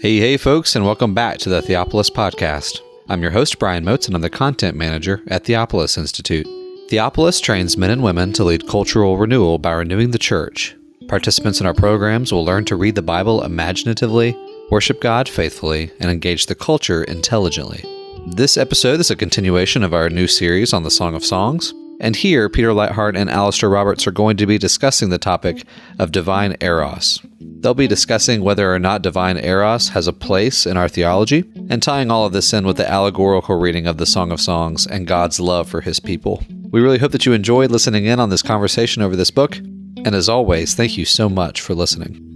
[0.00, 2.80] Hey, hey, folks, and welcome back to the Theopolis Podcast.
[3.10, 6.46] I'm your host, Brian Motes, and I'm the content manager at Theopolis Institute.
[6.88, 10.74] Theopolis trains men and women to lead cultural renewal by renewing the church.
[11.06, 14.34] Participants in our programs will learn to read the Bible imaginatively,
[14.70, 17.84] worship God faithfully, and engage the culture intelligently.
[18.26, 22.16] This episode is a continuation of our new series on the Song of Songs, and
[22.16, 25.62] here Peter Leithart and Alastair Roberts are going to be discussing the topic
[25.98, 27.20] of divine eros.
[27.60, 31.82] They'll be discussing whether or not divine eros has a place in our theology, and
[31.82, 35.06] tying all of this in with the allegorical reading of the Song of Songs and
[35.06, 36.42] God's love for his people.
[36.70, 40.14] We really hope that you enjoyed listening in on this conversation over this book, and
[40.14, 42.34] as always, thank you so much for listening.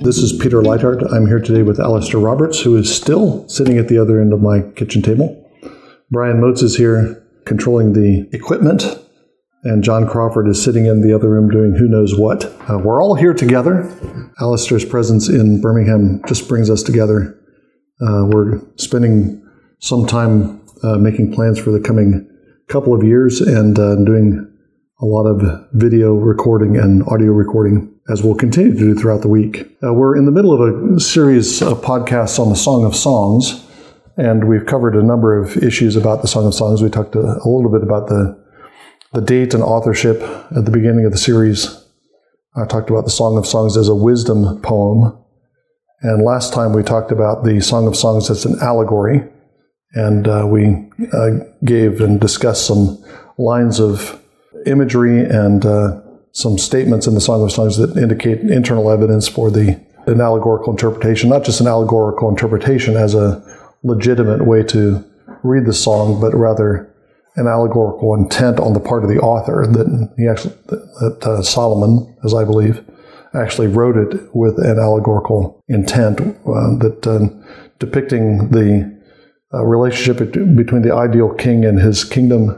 [0.00, 1.12] This is Peter Leithart.
[1.12, 4.40] I'm here today with Alastair Roberts, who is still sitting at the other end of
[4.40, 5.46] my kitchen table.
[6.10, 9.01] Brian Motes is here controlling the equipment
[9.64, 12.44] and John Crawford is sitting in the other room doing who knows what.
[12.68, 13.88] Uh, we're all here together.
[14.40, 17.38] Alastair's presence in Birmingham just brings us together.
[18.00, 19.38] Uh, we're spending
[19.78, 22.28] some time uh, making plans for the coming
[22.68, 24.48] couple of years and uh, doing
[25.00, 29.28] a lot of video recording and audio recording as we'll continue to do throughout the
[29.28, 29.68] week.
[29.82, 33.64] Uh, we're in the middle of a series of podcasts on the Song of Songs,
[34.16, 36.82] and we've covered a number of issues about the Song of Songs.
[36.82, 38.41] We talked a, a little bit about the
[39.12, 40.22] the date and authorship
[40.56, 41.84] at the beginning of the series.
[42.56, 45.18] I talked about the Song of Songs as a wisdom poem.
[46.00, 49.22] And last time we talked about the Song of Songs as an allegory.
[49.94, 51.30] And uh, we uh,
[51.64, 53.02] gave and discussed some
[53.38, 54.20] lines of
[54.66, 56.00] imagery and uh,
[56.32, 60.72] some statements in the Song of Songs that indicate internal evidence for the an allegorical
[60.72, 63.40] interpretation, not just an allegorical interpretation as a
[63.84, 65.04] legitimate way to
[65.44, 66.91] read the song, but rather
[67.36, 70.54] an allegorical intent on the part of the author that he actually
[71.00, 72.84] that uh, Solomon, as I believe,
[73.34, 77.28] actually wrote it with an allegorical intent uh, that uh,
[77.78, 79.00] depicting the
[79.54, 82.50] uh, relationship between the ideal king and his kingdom,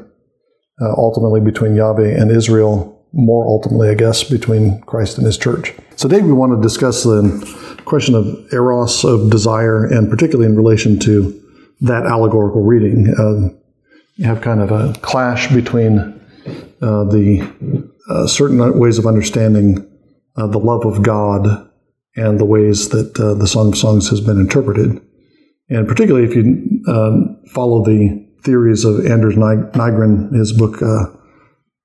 [0.81, 5.73] uh, ultimately between Yahweh and Israel, more ultimately, I guess, between Christ and his church.
[5.97, 10.99] Today we want to discuss the question of eros, of desire, and particularly in relation
[11.01, 11.41] to
[11.81, 13.15] that allegorical reading.
[13.17, 13.55] Uh,
[14.17, 15.99] you have kind of a clash between
[16.81, 19.91] uh, the uh, certain ways of understanding
[20.37, 21.71] uh, the love of God
[22.17, 25.01] and the ways that uh, the Song of Songs has been interpreted.
[25.69, 31.07] And particularly if you um, follow the theories of Anders Nygren, his book uh,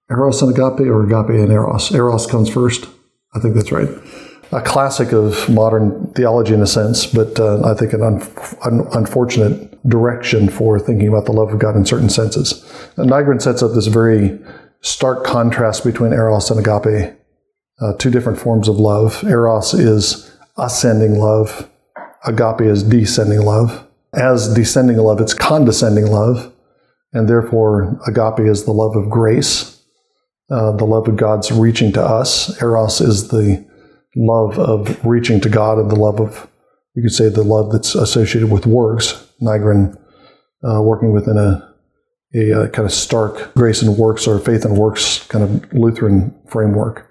[0.09, 1.91] Eros and Agape, or Agape and Eros.
[1.93, 2.87] Eros comes first.
[3.33, 3.87] I think that's right
[4.51, 8.21] a classic of modern theology in a sense, but uh, I think an un-
[8.63, 12.63] un- unfortunate direction for thinking about the love of God in certain senses.
[12.97, 14.39] And sets up this very
[14.81, 17.15] stark contrast between Eros and Agape,
[17.79, 19.23] uh, two different forms of love.
[19.23, 21.69] Eros is ascending love,
[22.25, 23.85] Agape is descending love.
[24.13, 26.51] As descending love, it's condescending love,
[27.13, 29.79] and therefore Agape is the love of grace,
[30.49, 32.59] uh, the love of God's reaching to us.
[32.61, 33.68] Eros is the
[34.15, 36.47] love of reaching to God and the love of,
[36.95, 39.25] you could say, the love that's associated with works.
[39.41, 39.95] Nygren
[40.67, 41.75] uh, working within a,
[42.35, 45.73] a, a, uh, kind of stark grace and works or faith and works kind of
[45.73, 47.09] Lutheran framework.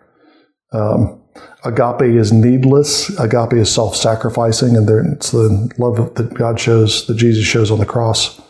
[0.72, 1.22] Um,
[1.64, 3.08] agape is needless.
[3.19, 7.78] Agape is self-sacrificing, and there, it's the love that God shows, that Jesus shows on
[7.78, 8.41] the cross.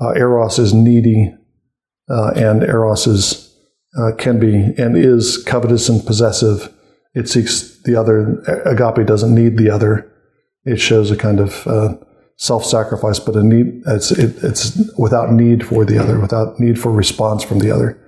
[0.00, 1.34] Uh, eros is needy,
[2.08, 3.54] uh, and eros is
[3.98, 6.72] uh, can be and is covetous and possessive
[7.14, 8.40] it seeks the other.
[8.64, 10.10] Agape doesn't need the other.
[10.64, 11.96] It shows a kind of uh,
[12.36, 13.82] self-sacrifice, but a need.
[13.86, 17.98] It's it, it's without need for the other, without need for response from the other.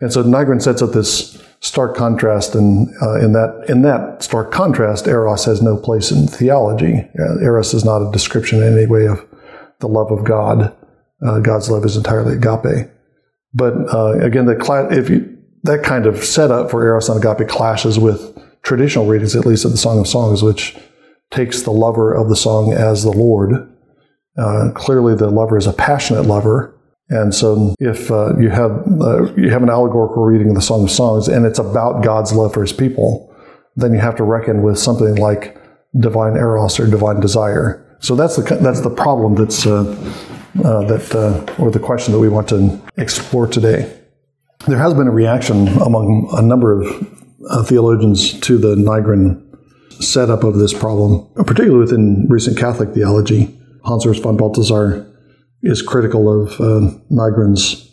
[0.00, 4.52] And so Nygren sets up this stark contrast, and uh, in that in that stark
[4.52, 7.08] contrast, eros has no place in theology.
[7.18, 9.24] Uh, eros is not a description in any way of
[9.80, 10.74] the love of God.
[11.26, 12.90] Uh, God's love is entirely agape.
[13.54, 17.98] But uh, again, the if you that kind of setup for Eros and Agape clashes
[17.98, 20.76] with traditional readings, at least of the Song of Songs, which
[21.30, 23.72] takes the lover of the song as the Lord.
[24.36, 26.78] Uh, clearly, the lover is a passionate lover,
[27.08, 28.70] and so if uh, you have
[29.00, 32.32] uh, you have an allegorical reading of the Song of Songs and it's about God's
[32.32, 33.34] love for His people,
[33.76, 35.56] then you have to reckon with something like
[35.98, 37.84] divine eros or divine desire.
[38.00, 39.80] So that's the that's the problem that's uh,
[40.64, 43.92] uh, that uh, or the question that we want to explore today.
[44.68, 46.86] There has been a reaction among a number of
[47.48, 49.42] uh, theologians to the Nygren
[50.02, 53.58] setup of this problem, particularly within recent Catholic theology.
[53.84, 55.10] Hans Urs von Balthasar
[55.62, 57.90] is critical of uh, Nygren's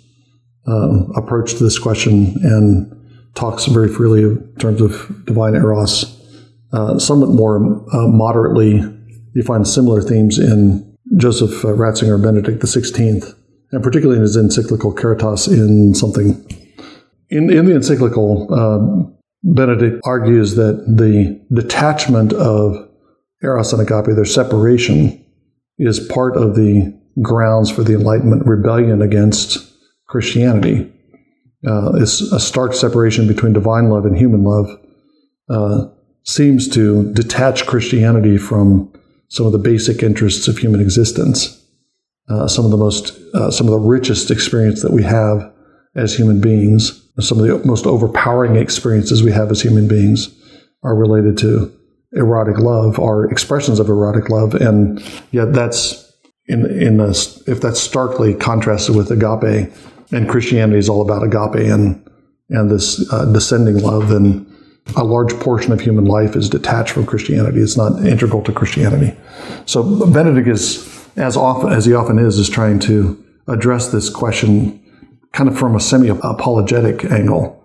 [0.67, 2.91] uh, approach to this question and
[3.35, 6.11] talks very freely in terms of divine eros
[6.73, 7.57] uh, somewhat more
[7.93, 8.83] uh, moderately,
[9.33, 13.33] you find similar themes in Joseph uh, Ratzinger Benedict XVI,
[13.71, 16.64] and particularly in his encyclical Caritas in something.
[17.29, 19.11] In, in the encyclical, uh,
[19.43, 22.89] Benedict argues that the detachment of
[23.43, 25.23] Eros and Agape, their separation,
[25.77, 29.71] is part of the grounds for the Enlightenment rebellion against
[30.07, 30.91] Christianity.
[31.67, 34.67] Uh, it's a stark separation between divine love and human love.
[35.49, 35.89] Uh,
[36.23, 38.91] seems to detach Christianity from
[39.29, 41.61] some of the basic interests of human existence.
[42.29, 45.53] Uh, some of the most, uh, some of the richest experience that we have
[45.95, 50.33] as human beings, some of the most overpowering experiences we have as human beings,
[50.83, 51.75] are related to
[52.13, 55.01] erotic love, are expressions of erotic love, and
[55.31, 56.13] yet that's
[56.47, 59.71] in in a, if that's starkly contrasted with agape,
[60.11, 62.01] and Christianity is all about agape and
[62.49, 64.45] and this uh, descending love, then
[64.95, 67.59] a large portion of human life is detached from Christianity.
[67.59, 69.17] It's not integral to Christianity.
[69.65, 74.79] So Benedict is, as often as he often is, is trying to address this question
[75.35, 77.61] kind of from a semi-apologetic angle.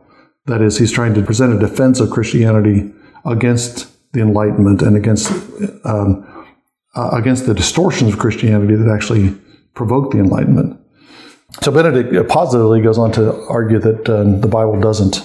[0.46, 2.93] That is, he's trying to present a defense of Christianity
[3.25, 5.31] against the Enlightenment and against
[5.84, 6.26] um,
[6.96, 9.38] uh, against the distortions of Christianity that actually
[9.75, 10.81] provoked the Enlightenment.
[11.62, 15.25] So Benedict positively goes on to argue that uh, the Bible doesn't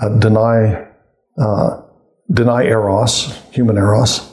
[0.00, 0.88] uh, deny
[1.36, 1.82] uh,
[2.32, 4.32] deny eros, human eros,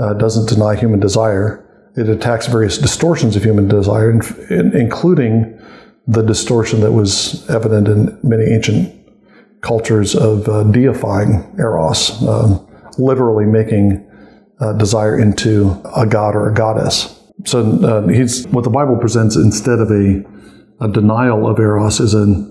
[0.00, 1.64] uh, doesn't deny human desire.
[1.96, 4.10] It attacks various distortions of human desire,
[4.50, 5.60] including
[6.06, 8.94] the distortion that was evident in many ancient
[9.60, 12.66] cultures of uh, deifying eros, um,
[12.98, 14.04] literally making
[14.60, 17.20] uh, desire into a god or a goddess.
[17.44, 20.24] So uh, he's what the Bible presents instead of a,
[20.80, 22.48] a denial of eros is an,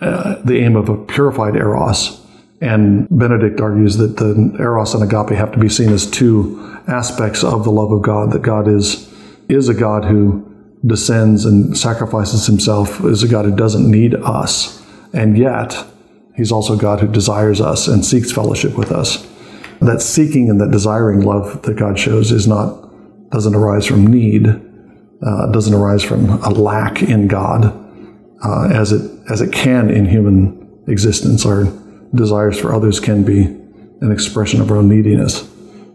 [0.00, 2.22] uh, the aim of a purified eros
[2.62, 7.42] and Benedict argues that the eros and agape have to be seen as two aspects
[7.42, 9.12] of the love of God, that God is,
[9.48, 10.48] is a God who
[10.84, 14.82] descends and sacrifices himself, is a God who doesn't need us.
[15.12, 15.86] And yet,
[16.36, 19.26] he's also God who desires us and seeks fellowship with us.
[19.80, 22.90] That seeking and that desiring love that God shows is not,
[23.30, 27.66] doesn't arise from need, uh, doesn't arise from a lack in God,
[28.44, 31.46] uh, as it, as it can in human existence.
[31.46, 31.64] Our
[32.14, 35.48] desires for others can be an expression of our own neediness.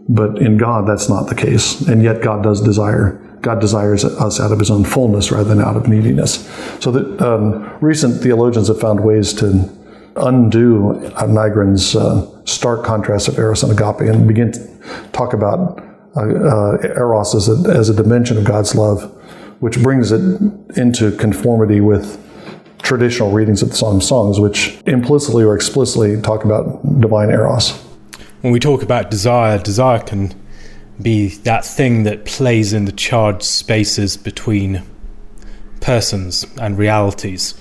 [0.10, 1.82] But in God, that's not the case.
[1.82, 3.22] And yet, God does desire.
[3.42, 6.48] God desires us out of his own fullness rather than out of neediness.
[6.80, 9.70] So that um, recent theologians have found ways to
[10.16, 15.84] undo Nygren's uh, stark contrast of Eros and Agape and begin to talk about
[16.16, 19.04] uh, uh, Eros as a, as a dimension of God's love,
[19.60, 20.22] which brings it
[20.76, 22.24] into conformity with
[22.82, 27.72] traditional readings of the of Songs, which implicitly or explicitly talk about divine eros.
[28.42, 30.34] When we talk about desire, desire can
[31.02, 34.84] be that thing that plays in the charged spaces between
[35.80, 37.54] persons and realities.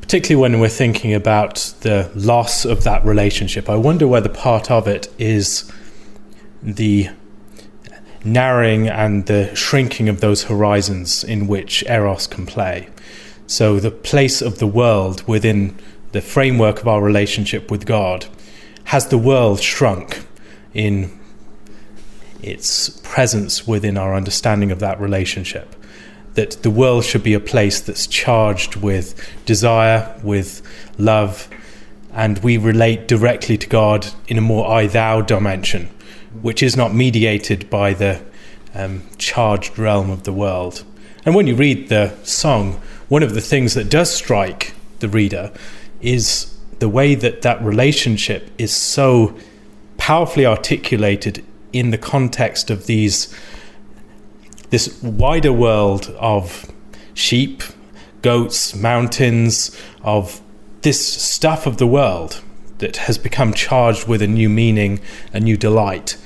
[0.00, 4.86] Particularly when we're thinking about the loss of that relationship, I wonder whether part of
[4.86, 5.70] it is
[6.62, 7.10] the
[8.24, 12.88] narrowing and the shrinking of those horizons in which Eros can play.
[13.48, 15.76] So, the place of the world within
[16.12, 18.26] the framework of our relationship with God
[18.84, 20.26] has the world shrunk
[20.74, 21.16] in
[22.42, 25.74] its presence within our understanding of that relationship.
[26.34, 29.14] That the world should be a place that's charged with
[29.46, 30.62] desire, with
[30.98, 31.48] love,
[32.12, 35.88] and we relate directly to God in a more I thou dimension,
[36.42, 38.22] which is not mediated by the
[38.74, 40.84] um, charged realm of the world.
[41.24, 45.52] And when you read the song, one of the things that does strike the reader
[46.00, 49.36] is the way that that relationship is so
[49.96, 51.44] powerfully articulated
[51.78, 53.34] in the context of these
[54.70, 56.70] this wider world of
[57.14, 57.62] sheep,
[58.22, 60.40] goats, mountains, of
[60.82, 62.42] this stuff of the world
[62.78, 65.00] that has become charged with a new meaning,
[65.32, 66.16] a new delight.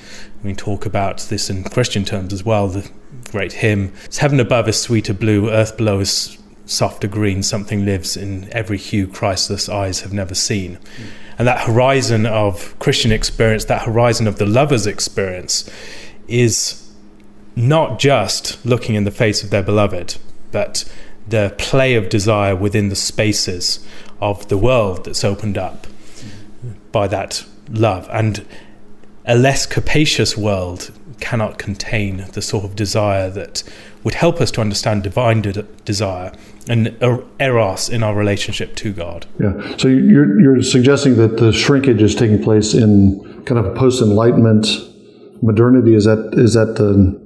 [0.43, 2.67] We talk about this in Christian terms as well.
[2.67, 2.89] The
[3.29, 8.15] great hymn: "It's heaven above is sweeter blue, earth below is softer green, something lives
[8.15, 10.77] in every hue Christless eyes have never seen.
[10.77, 11.05] Mm.
[11.39, 15.69] And that horizon of Christian experience, that horizon of the lover's experience,
[16.27, 16.91] is
[17.55, 20.17] not just looking in the face of their beloved,
[20.51, 20.91] but
[21.27, 23.85] the play of desire within the spaces
[24.19, 25.87] of the world that's opened up
[26.91, 28.07] by that love.
[28.11, 28.45] And
[29.25, 30.91] a less capacious world
[31.21, 33.63] cannot contain the sort of desire that
[34.03, 36.33] would help us to understand divine de- desire
[36.67, 36.95] and
[37.39, 39.25] eros in our relationship to God.
[39.39, 39.77] Yeah.
[39.77, 44.67] So you're, you're suggesting that the shrinkage is taking place in kind of post Enlightenment
[45.41, 45.95] modernity.
[45.95, 47.19] Is that is that the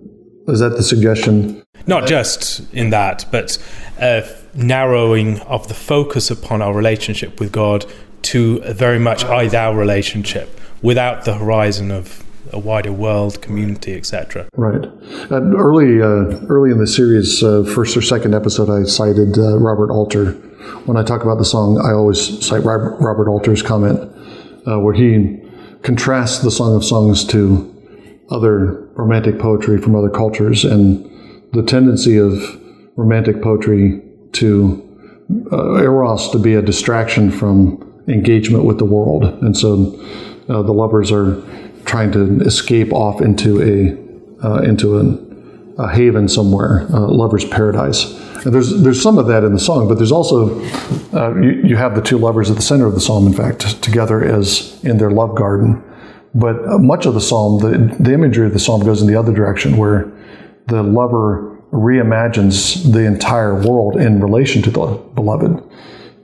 [0.47, 1.63] is that the suggestion?
[1.87, 3.57] Not just in that, but
[3.99, 7.85] a narrowing of the focus upon our relationship with God
[8.23, 13.95] to a very much I thou relationship without the horizon of a wider world, community,
[13.95, 14.47] etc.
[14.55, 14.89] Right.
[15.31, 19.91] Early, uh, early in the series, uh, first or second episode, I cited uh, Robert
[19.91, 20.31] Alter.
[20.85, 23.99] When I talk about the song, I always cite Robert Alter's comment
[24.67, 25.39] uh, where he
[25.83, 27.71] contrasts the Song of Songs to
[28.29, 31.05] other romantic poetry from other cultures and
[31.53, 32.33] the tendency of
[32.95, 34.01] romantic poetry
[34.33, 34.81] to
[35.51, 39.93] uh, eros to be a distraction from engagement with the world, and so
[40.49, 41.41] uh, the lovers are
[41.85, 44.05] trying to escape off into a
[44.45, 48.13] uh, into an, a haven somewhere, a lover's paradise.
[48.45, 50.59] And there's there's some of that in the song, but there's also
[51.13, 53.81] uh, you, you have the two lovers at the center of the psalm, in fact,
[53.81, 55.83] together as in their love garden.
[56.33, 59.15] But uh, much of the psalm, the, the imagery of the psalm goes in the
[59.15, 60.11] other direction, where
[60.67, 65.63] the lover reimagines the entire world in relation to the beloved.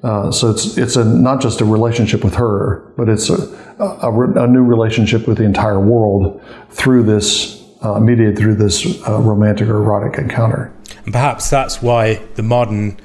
[0.03, 3.35] Uh, so it's it's a not just a relationship with her, but it's a,
[3.81, 9.19] a, a new relationship with the entire world through this uh, mediated through this uh,
[9.19, 10.71] romantic or erotic encounter.
[11.03, 12.99] And perhaps that's why the modern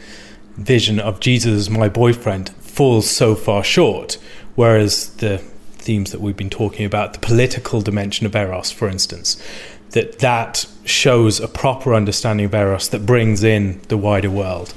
[0.57, 4.19] vision of Jesus as my boyfriend falls so far short,
[4.55, 9.43] whereas the themes that we've been talking about, the political dimension of eros, for instance,
[9.91, 14.75] that that shows a proper understanding of eros that brings in the wider world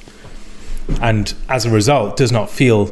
[1.02, 2.92] and as a result does not feel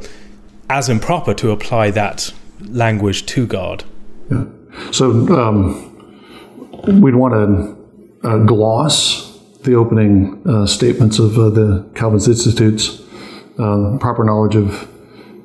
[0.70, 3.84] as improper to apply that language to God.
[4.32, 4.46] Yeah.
[4.92, 12.28] So um, we'd want to uh, gloss the opening uh, statements of uh, the Calvinist
[12.28, 13.02] Institutes.
[13.60, 14.84] Uh, proper knowledge of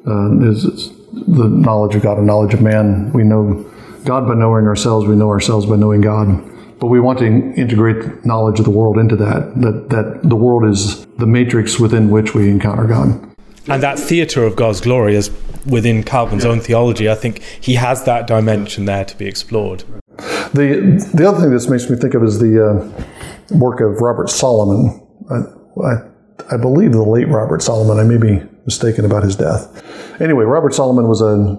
[0.06, 3.12] uh, is the knowledge of God and knowledge of man.
[3.12, 3.70] We know
[4.04, 5.06] God by knowing ourselves.
[5.06, 6.50] We know ourselves by knowing God
[6.82, 10.64] but we want to integrate knowledge of the world into that, that, that the world
[10.64, 13.31] is the matrix within which we encounter God.
[13.68, 15.30] And that theatre of God's glory is
[15.66, 16.50] within Calvin's yeah.
[16.50, 17.08] own theology.
[17.08, 19.84] I think he has that dimension there to be explored.
[20.52, 24.28] The, the other thing this makes me think of is the uh, work of Robert
[24.28, 25.00] Solomon.
[25.30, 25.42] I,
[25.82, 27.98] I, I believe the late Robert Solomon.
[27.98, 29.82] I may be mistaken about his death.
[30.20, 31.56] Anyway, Robert Solomon was a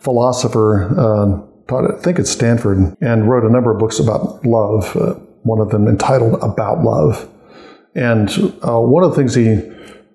[0.00, 0.88] philosopher.
[0.98, 4.96] Uh, taught I think at Stanford, and wrote a number of books about love.
[4.96, 7.28] Uh, one of them entitled "About Love,"
[7.94, 8.30] and
[8.66, 9.60] uh, one of the things he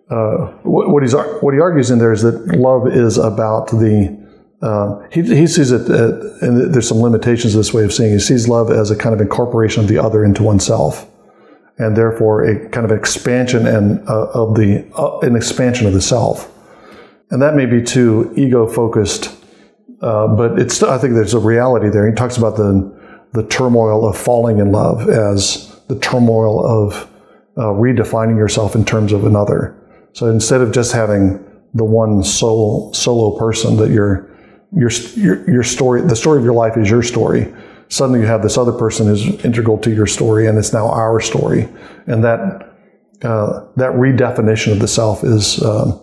[0.09, 4.25] uh, what, what, he's what he argues in there is that love is about the
[4.61, 8.13] uh, he, he sees it, uh, and there's some limitations to this way of seeing.
[8.13, 11.07] He sees love as a kind of incorporation of the other into oneself,
[11.77, 14.89] and therefore a kind of expansion and uh, of the
[15.21, 16.51] an expansion of the self,
[17.29, 19.37] and that may be too ego focused
[19.99, 22.07] but it's I think there's a reality there.
[22.07, 22.95] He talks about the
[23.33, 27.09] the turmoil of falling in love as the turmoil of
[27.55, 29.75] redefining yourself in terms of another.
[30.13, 34.29] So instead of just having the one solo solo person that your
[34.73, 34.89] your
[35.49, 37.53] your story the story of your life is your story.
[37.89, 41.21] Suddenly you have this other person who's integral to your story, and it's now our
[41.21, 41.69] story,
[42.05, 42.75] and that
[43.23, 45.97] uh, that redefinition of the self is uh,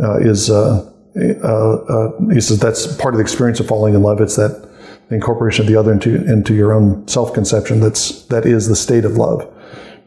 [0.00, 4.02] uh, is uh, uh, uh, he says that's part of the experience of falling in
[4.02, 4.20] love.
[4.20, 4.68] It's that
[5.10, 7.80] incorporation of the other into into your own self conception.
[7.80, 9.52] That's that is the state of love.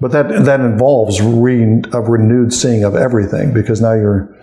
[0.02, 4.36] But that that involves re, a renewed seeing of everything because now you're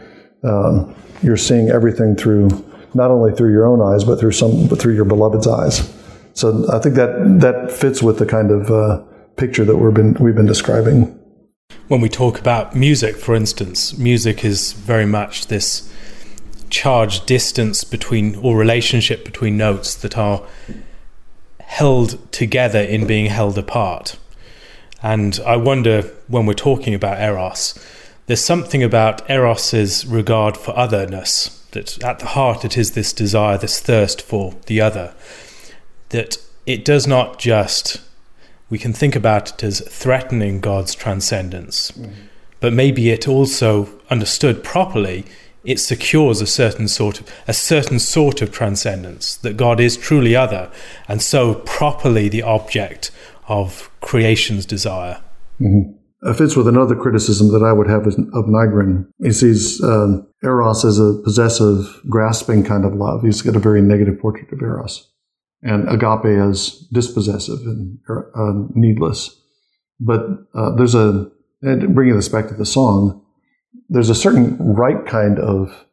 [0.44, 2.48] um, you're seeing everything through
[2.94, 5.92] not only through your own eyes but through some but through your beloved's eyes.
[6.34, 9.02] So I think that that fits with the kind of uh,
[9.36, 11.14] picture that we've been we've been describing.
[11.88, 15.92] When we talk about music, for instance, music is very much this
[16.70, 20.42] charged distance between or relationship between notes that are
[21.60, 24.18] held together in being held apart.
[25.02, 27.78] And I wonder when we're talking about Eros,
[28.26, 33.56] there's something about Eros's regard for otherness, that at the heart it is this desire,
[33.56, 35.14] this thirst for the other,
[36.10, 38.00] that it does not just,
[38.68, 42.12] we can think about it as threatening God's transcendence, mm-hmm.
[42.60, 45.24] but maybe it also, understood properly,
[45.64, 50.34] it secures a certain sort of a certain sort of transcendence that God is truly
[50.36, 50.70] other
[51.08, 53.10] and so properly the object
[53.48, 55.22] of creation's desire.
[55.60, 55.92] Mm-hmm.
[56.28, 59.06] It fits with another criticism that I would have of Nygren.
[59.22, 63.22] He sees um, Eros as a possessive, grasping kind of love.
[63.22, 65.08] He's got a very negative portrait of Eros.
[65.62, 69.40] and agape as dispossessive and uh, needless.
[70.00, 71.30] But uh, there's a,
[71.62, 73.24] and bringing this back to the song,
[73.88, 75.86] there's a certain right kind of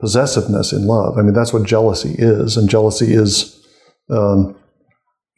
[0.00, 1.18] possessiveness in love.
[1.18, 3.66] I mean, that's what jealousy is, and jealousy is
[4.10, 4.56] um,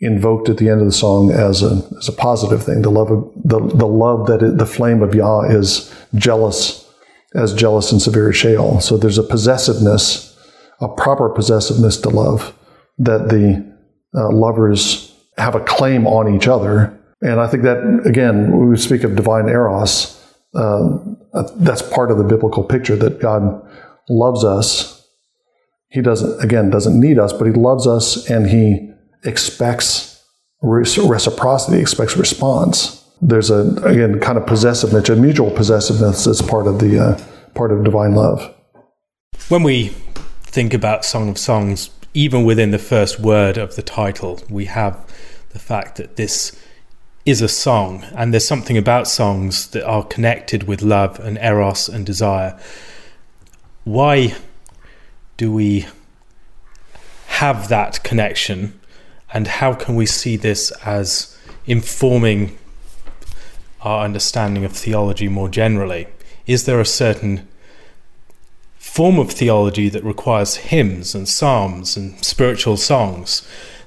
[0.00, 2.83] invoked at the end of the song as a as a positive thing.
[2.83, 6.88] The love of the the love that it, the flame of Yah is jealous,
[7.35, 8.80] as jealous and severe as Sheol.
[8.80, 10.37] So there's a possessiveness,
[10.80, 12.57] a proper possessiveness to love
[12.99, 13.64] that the
[14.14, 16.97] uh, lovers have a claim on each other.
[17.23, 20.21] And I think that again, we speak of divine eros,
[20.54, 20.99] uh,
[21.57, 23.62] that's part of the biblical picture that God
[24.09, 25.07] loves us.
[25.90, 28.90] He doesn't again doesn't need us, but he loves us and he
[29.24, 30.24] expects
[30.62, 33.04] reciprocity, expects response.
[33.22, 37.20] There's a again kind of possessiveness, a mutual possessiveness that's part of the uh,
[37.54, 38.54] part of divine love.
[39.48, 39.88] When we
[40.42, 44.96] think about Song of Songs, even within the first word of the title, we have
[45.50, 46.58] the fact that this
[47.26, 51.88] is a song, and there's something about songs that are connected with love and eros
[51.88, 52.58] and desire.
[53.84, 54.34] Why
[55.36, 55.86] do we
[57.26, 58.79] have that connection
[59.32, 62.58] and how can we see this as informing
[63.82, 66.08] our understanding of theology more generally?
[66.46, 67.46] Is there a certain
[68.78, 73.46] form of theology that requires hymns and psalms and spiritual songs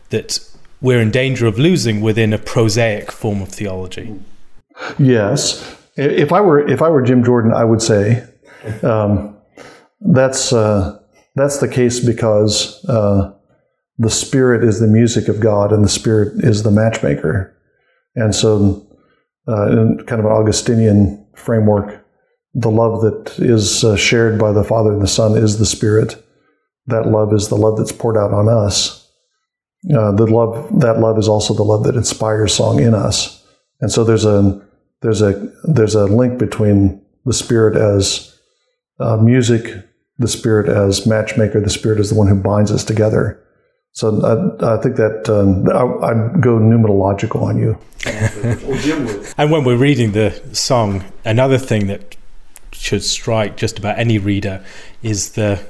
[0.10, 0.40] that
[0.82, 4.18] we're in danger of losing within a prosaic form of theology?
[4.98, 5.78] Yes.
[5.96, 8.26] If I were if I were Jim Jordan, I would say
[8.82, 9.38] um,
[10.02, 11.00] that's uh,
[11.36, 13.34] that's the case because uh,
[13.98, 17.56] the Spirit is the music of God and the Spirit is the matchmaker.
[18.16, 18.86] And so,
[19.48, 22.04] uh, in kind of an Augustinian framework,
[22.54, 26.24] the love that is uh, shared by the Father and the Son is the Spirit.
[26.88, 29.10] That love is the love that's poured out on us.
[29.94, 33.46] Uh, the love that love is also the love that inspires song in us.
[33.82, 34.62] And so there's a
[35.02, 38.38] there's a there's a link between the Spirit as
[39.00, 39.86] uh, music,
[40.18, 43.43] the Spirit as matchmaker, the Spirit as the one who binds us together.
[43.96, 47.78] So I, I think that um, I, I'd go numerological on you.
[49.38, 52.16] and when we're reading the song, another thing that
[52.72, 54.66] should strike just about any reader
[55.04, 55.64] is the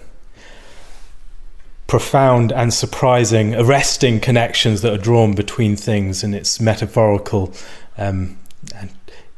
[1.86, 7.54] profound and surprising, arresting connections that are drawn between things, and its metaphorical
[7.98, 8.38] um,
[8.74, 8.90] and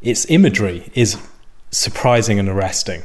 [0.03, 1.17] its imagery is
[1.71, 3.01] surprising and arresting.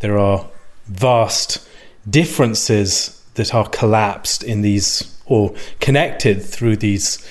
[0.00, 0.46] There are
[0.86, 1.66] vast
[2.08, 7.26] differences that are collapsed in these or connected through these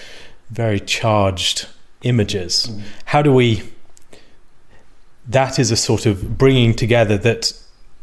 [0.49, 1.67] very charged
[2.03, 2.67] images.
[2.67, 2.81] Mm.
[3.05, 3.63] How do we?
[5.27, 7.53] That is a sort of bringing together that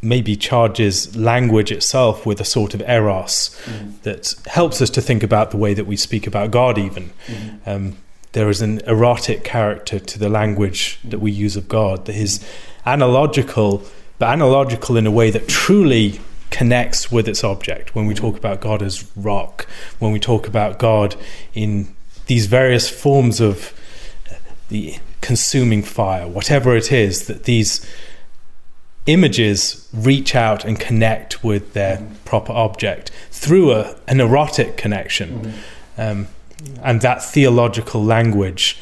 [0.02, 4.00] maybe charges language itself with a sort of eros mm.
[4.02, 7.10] that helps us to think about the way that we speak about God, even.
[7.26, 7.60] Mm.
[7.66, 7.96] Um,
[8.32, 12.42] there is an erotic character to the language that we use of God that is
[12.86, 13.82] analogical,
[14.18, 17.94] but analogical in a way that truly connects with its object.
[17.94, 19.66] When we talk about God as rock,
[19.98, 21.16] when we talk about God
[21.54, 21.94] in
[22.26, 23.72] these various forms of
[24.68, 27.86] the consuming fire, whatever it is, that these
[29.06, 32.14] images reach out and connect with their mm-hmm.
[32.24, 35.40] proper object through a, an erotic connection.
[35.40, 36.00] Mm-hmm.
[36.00, 36.28] Um,
[36.82, 38.78] and that theological language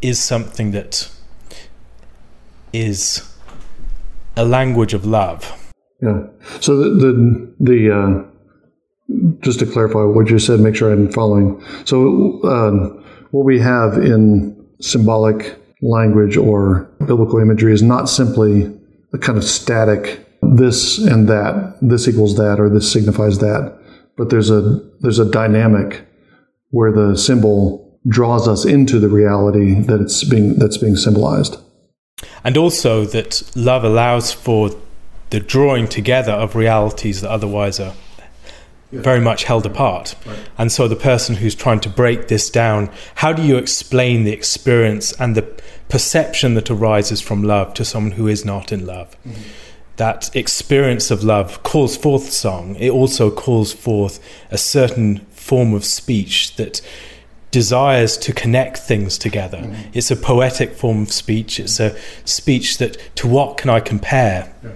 [0.00, 1.10] is something that
[2.72, 3.30] is
[4.36, 5.63] a language of love.
[6.04, 6.24] Yeah.
[6.60, 11.62] So the the, the uh, just to clarify what you said, make sure I'm following.
[11.84, 18.72] So um, what we have in symbolic language or biblical imagery is not simply
[19.12, 23.78] a kind of static this and that, this equals that, or this signifies that,
[24.16, 26.06] but there's a there's a dynamic
[26.70, 31.56] where the symbol draws us into the reality that it's being that's being symbolized.
[32.44, 34.70] And also that love allows for
[35.34, 37.92] the drawing together of realities that otherwise are
[38.92, 40.14] very much held apart.
[40.24, 40.38] Right.
[40.56, 44.30] And so the person who's trying to break this down, how do you explain the
[44.30, 45.42] experience and the
[45.88, 49.16] perception that arises from love to someone who is not in love?
[49.26, 49.42] Mm-hmm.
[49.96, 52.76] That experience of love calls forth song.
[52.76, 56.80] It also calls forth a certain form of speech that
[57.50, 59.58] desires to connect things together.
[59.58, 59.90] Mm-hmm.
[59.94, 61.58] It's a poetic form of speech.
[61.58, 64.54] It's a speech that to what can I compare?
[64.62, 64.70] Yeah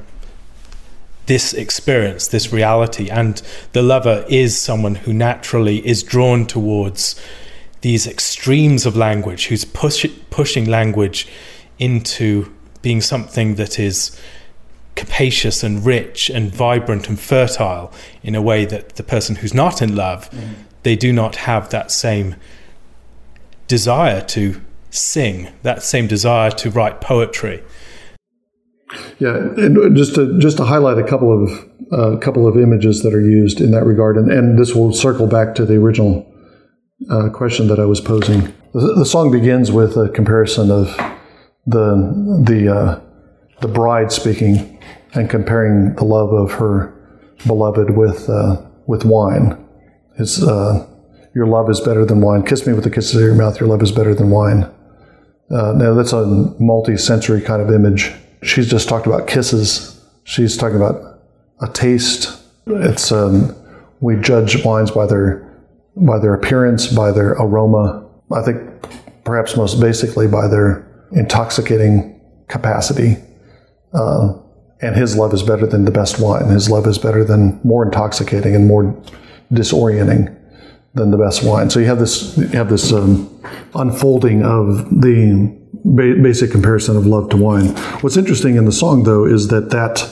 [1.29, 3.09] this experience, this reality.
[3.09, 3.41] And
[3.73, 7.21] the lover is someone who naturally is drawn towards
[7.83, 11.29] these extremes of language, who's push, pushing language
[11.79, 14.19] into being something that is
[14.97, 17.93] capacious and rich and vibrant and fertile
[18.25, 20.55] in a way that the person who's not in love mm.
[20.83, 22.35] they do not have that same
[23.69, 24.61] desire to
[24.91, 27.63] sing, that same desire to write poetry.
[29.19, 33.03] Yeah, and just to just to highlight a couple of a uh, couple of images
[33.03, 36.31] that are used in that regard, and, and this will circle back to the original
[37.11, 38.53] uh, question that I was posing.
[38.75, 40.97] The, the, song begins with a comparison of
[41.67, 43.01] the the uh,
[43.61, 44.83] the bride speaking
[45.15, 46.95] and comparing the love of her
[47.47, 49.65] beloved with uh, with wine.
[50.19, 50.87] It's uh,
[51.35, 52.43] your love is better than wine.
[52.43, 53.61] Kiss me with the kisses of your mouth.
[53.61, 54.65] Your love is better than wine.
[55.51, 56.27] Uh, now that's a
[56.59, 58.13] multi-sensory kind of image.
[58.43, 60.01] She's just talked about kisses.
[60.25, 61.21] She's talking about
[61.61, 62.41] a taste.
[62.67, 63.57] It's um,
[64.01, 65.45] we judge wines by their
[65.97, 68.09] by their appearance, by their aroma.
[68.33, 68.61] I think
[69.25, 73.17] perhaps most basically by their intoxicating capacity.
[73.93, 74.35] Uh,
[74.81, 76.47] and his love is better than the best wine.
[76.49, 78.95] His love is better than more intoxicating and more
[79.53, 80.35] disorienting
[80.95, 81.71] than the best wine.
[81.71, 83.43] So you have this you have this um,
[83.75, 87.69] unfolding of the ba- basic comparison of love to wine.
[88.01, 90.11] What's interesting in the song, though, is that that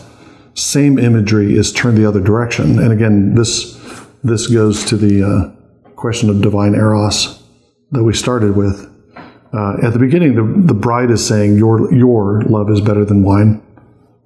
[0.55, 2.79] same imagery is turned the other direction.
[2.79, 3.77] And again, this
[4.25, 7.43] this goes to the uh, question of divine eros
[7.93, 8.91] that we started with.
[9.53, 13.23] Uh, at the beginning, the, the bride is saying, "Your your love is better than
[13.23, 13.63] wine."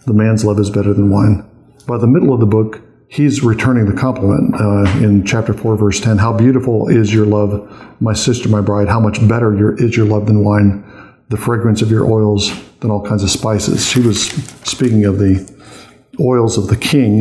[0.07, 1.47] The man's love is better than wine.
[1.87, 6.01] By the middle of the book, he's returning the compliment uh, in chapter 4, verse
[6.01, 6.19] 10.
[6.19, 7.69] How beautiful is your love,
[8.01, 8.89] my sister, my bride.
[8.89, 10.85] How much better your, is your love than wine,
[11.31, 13.89] the fragrance of your oils than all kinds of spices.
[13.89, 14.31] She was
[14.65, 15.49] speaking of the
[16.21, 17.19] oils of the king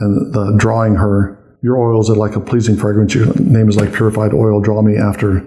[0.00, 1.38] and the, drawing her.
[1.62, 3.14] Your oils are like a pleasing fragrance.
[3.14, 4.60] Your name is like purified oil.
[4.60, 5.40] Draw me after.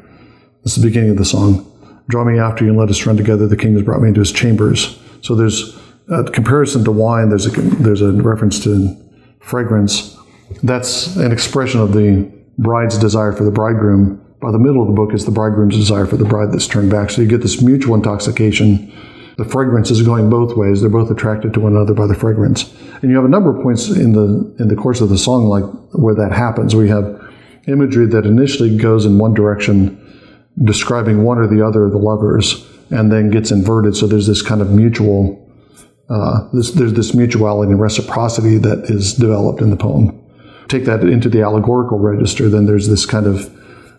[0.63, 1.69] This is the beginning of the song.
[2.07, 3.47] Draw me after you and let us run together.
[3.47, 4.97] The king has brought me into his chambers.
[5.21, 5.77] So there's
[6.09, 8.95] a comparison to wine, there's a, there's a reference to
[9.39, 10.17] fragrance.
[10.61, 14.22] That's an expression of the bride's desire for the bridegroom.
[14.43, 16.91] By the middle of the book is the bridegroom's desire for the bride that's turned
[16.91, 17.09] back.
[17.09, 18.91] So you get this mutual intoxication.
[19.37, 20.81] The fragrance is going both ways.
[20.81, 22.69] They're both attracted to one another by the fragrance.
[23.01, 25.45] And you have a number of points in the in the course of the song
[25.45, 26.75] like where that happens.
[26.75, 27.33] We have
[27.69, 29.97] imagery that initially goes in one direction,
[30.61, 33.95] describing one or the other of the lovers, and then gets inverted.
[33.95, 35.39] So there's this kind of mutual
[36.09, 40.21] uh, this, there's this mutuality and reciprocity that is developed in the poem.
[40.67, 43.49] Take that into the allegorical register, then there's this kind of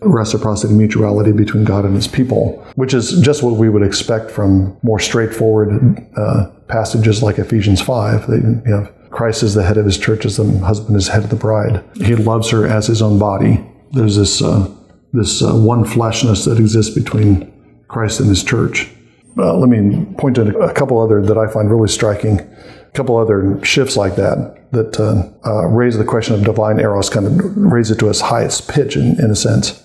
[0.01, 4.77] reciprocity, mutuality between God and his people, which is just what we would expect from
[4.83, 8.27] more straightforward uh, passages like Ephesians 5.
[8.27, 11.23] They, you have Christ is the head of his church as the husband is head
[11.23, 11.83] of the bride.
[11.95, 13.65] He loves her as his own body.
[13.91, 14.69] There's this, uh,
[15.13, 17.53] this uh, one fleshness that exists between
[17.87, 18.89] Christ and his church.
[19.37, 22.39] Uh, let me point to a couple other that I find really striking.
[22.41, 27.09] A couple other shifts like that that uh, uh, raise the question of divine eros,
[27.09, 29.81] kind of raise it to its highest pitch in, in a sense.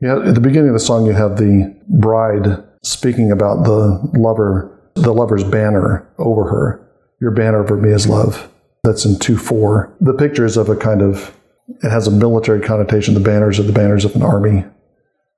[0.00, 4.70] Yeah, at the beginning of the song, you have the bride speaking about the lover,
[4.94, 6.80] the lover's banner over her.
[7.20, 8.50] Your banner over me is love.
[8.82, 9.96] That's in 2 4.
[10.00, 11.34] The picture is of a kind of,
[11.82, 13.14] it has a military connotation.
[13.14, 14.64] The banners are the banners of an army.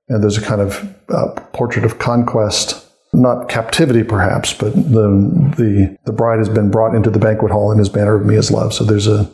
[0.09, 5.97] And there's a kind of uh, portrait of conquest not captivity perhaps, but the, the,
[6.05, 8.51] the bride has been brought into the banquet hall in his banner of me as
[8.51, 8.75] love.
[8.75, 9.29] So there's a,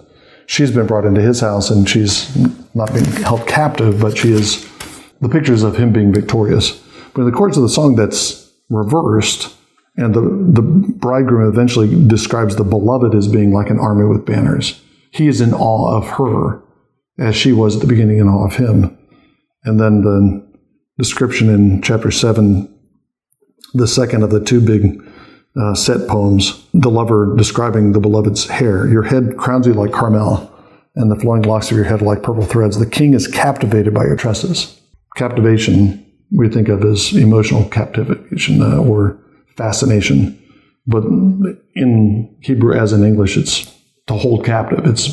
[0.46, 2.34] she's been brought into his house and she's
[2.74, 4.70] not being held captive, but she is,
[5.22, 6.78] the pictures of him being victorious.
[7.14, 9.54] But in the course of the song, that's reversed.
[9.96, 14.80] And the, the bridegroom eventually describes the beloved as being like an army with banners.
[15.10, 16.62] He is in awe of her
[17.18, 18.98] as she was at the beginning in awe of him.
[19.64, 20.46] And then the
[20.98, 22.68] description in chapter 7
[23.74, 25.02] the second of the two big
[25.60, 28.88] uh, set poems, the lover describing the beloved's hair.
[28.88, 30.50] Your head crowns you like Carmel,
[30.94, 32.78] and the flowing locks of your head like purple threads.
[32.78, 34.78] The king is captivated by your tresses.
[35.16, 39.18] Captivation, we think of as emotional captivation uh, or
[39.56, 40.38] fascination.
[40.86, 43.72] But in Hebrew, as in English, it's
[44.06, 44.84] to hold captive.
[44.86, 45.12] It's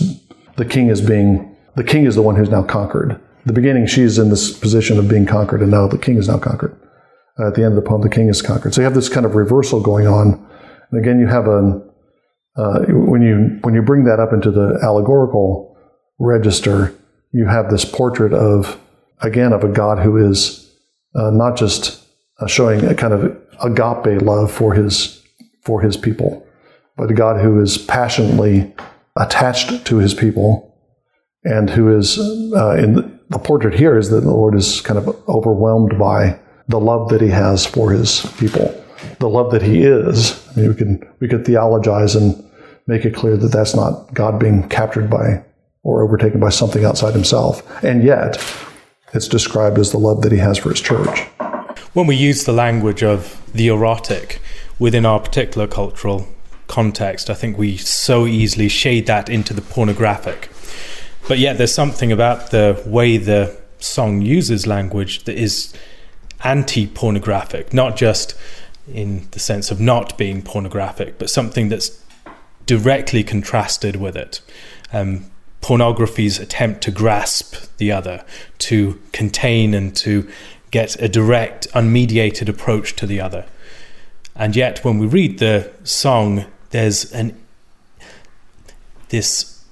[0.56, 3.20] the king is being, the king is the one who's now conquered.
[3.46, 6.38] the beginning, she's in this position of being conquered, and now the king is now
[6.38, 6.76] conquered
[7.48, 8.74] at the end of the poem, the king is conquered.
[8.74, 10.46] So you have this kind of reversal going on.
[10.92, 11.82] And again, you have a,
[12.58, 15.78] uh, when you when you bring that up into the allegorical
[16.20, 16.94] register,
[17.32, 18.80] you have this portrait of
[19.22, 20.72] again of a God who is
[21.16, 22.04] uh, not just
[22.40, 25.22] uh, showing a kind of agape love for his
[25.62, 26.46] for his people,
[26.96, 28.74] but a God who is passionately
[29.18, 30.76] attached to his people,
[31.44, 34.98] and who is uh, in the, the portrait here is that the Lord is kind
[34.98, 38.84] of overwhelmed by the love that he has for his people,
[39.20, 40.48] the love that he is.
[40.50, 42.44] I mean, we can we could theologize and
[42.88, 45.44] make it clear that that's not God being captured by
[45.84, 47.64] or overtaken by something outside himself.
[47.84, 48.38] And yet,
[49.14, 51.22] it's described as the love that he has for his church.
[51.94, 54.42] When we use the language of the erotic
[54.78, 56.28] within our particular cultural
[56.68, 60.52] context, I think we so easily shade that into the pornographic.
[61.28, 65.74] But yet, there's something about the way the song uses language that is
[66.44, 68.36] anti pornographic, not just
[68.92, 72.04] in the sense of not being pornographic, but something that's
[72.66, 74.42] directly contrasted with it.
[74.94, 75.30] Um,
[75.62, 78.24] pornography's attempt to grasp the other,
[78.60, 80.28] to contain and to
[80.72, 83.46] get a direct, unmediated approach to the other.
[84.36, 87.36] And yet, when we read the song, there's an
[89.10, 89.64] this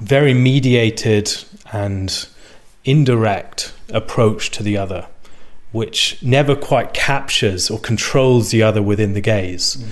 [0.00, 2.28] very mediated and
[2.84, 5.06] indirect approach to the other,
[5.72, 9.88] which never quite captures or controls the other within the gaze, mm.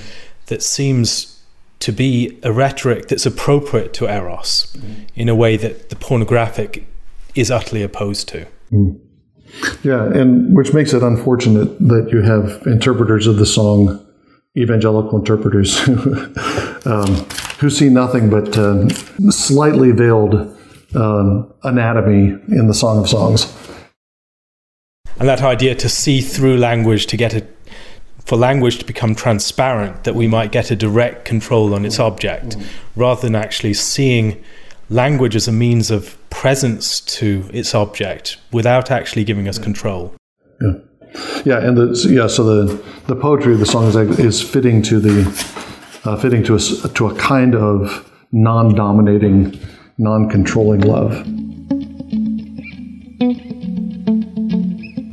[0.47, 1.32] that seems
[1.83, 5.09] to be a rhetoric that's appropriate to Eros mm.
[5.17, 6.87] in a way that the pornographic
[7.35, 8.47] is utterly opposed to.
[8.71, 9.01] Mm.
[9.83, 14.01] Yeah, and which makes it unfortunate that you have interpreters of the song,
[14.57, 16.15] evangelical interpreters, who,
[16.85, 17.15] um,
[17.59, 18.89] who see nothing but uh,
[19.31, 20.35] slightly veiled
[20.95, 23.53] um, anatomy in the Song of Songs.
[25.19, 27.57] And that idea to see through language to get it
[28.25, 32.57] for language to become transparent, that we might get a direct control on its object,
[32.57, 32.67] mm.
[32.97, 34.43] rather than actually seeing
[34.89, 40.15] language as a means of presence to its object without actually giving us control.
[40.61, 40.73] Yeah,
[41.45, 42.27] yeah, and the yeah.
[42.27, 45.27] So the the poetry of the song is, is fitting to the
[46.05, 49.59] uh, fitting to a to a kind of non-dominating,
[49.99, 51.27] non-controlling love.